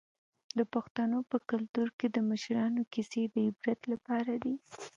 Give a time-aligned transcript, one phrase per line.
[0.57, 4.55] د پښتنو په کلتور کې د مشرانو کیسې د عبرت لپاره دي.